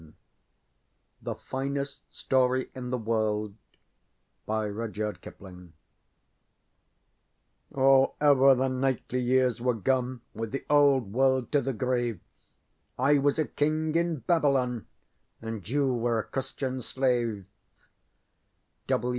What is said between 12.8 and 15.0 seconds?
I was a king in Babylon